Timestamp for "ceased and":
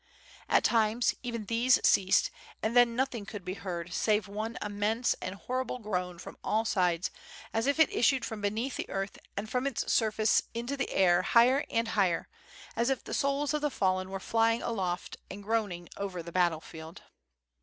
1.87-2.75